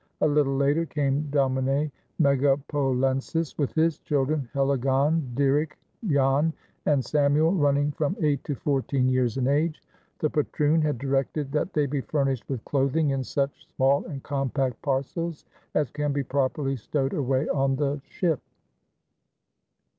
[0.21, 5.77] A little later came Domine Megapolensis with his children Hellegond, Dirrick,
[6.07, 6.53] Jan,
[6.87, 9.83] and Samuel, running from eight to fourteen years in age.
[10.17, 14.81] The patroon had directed that they be furnished with clothing "in such small and compact
[14.81, 15.45] parcels
[15.75, 18.41] as can be properly stowed away on the ship."